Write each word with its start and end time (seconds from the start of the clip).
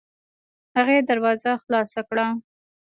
هغې 0.77 0.97
دروازه 1.09 1.51
خلاصه 1.63 2.01
کړه. 2.09 2.25